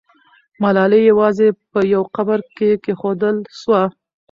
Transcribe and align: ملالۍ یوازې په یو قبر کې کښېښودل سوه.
ملالۍ 0.61 1.01
یوازې 1.11 1.47
په 1.71 1.79
یو 1.93 2.03
قبر 2.15 2.39
کې 2.57 2.69
کښېښودل 2.83 3.37
سوه. 3.61 3.81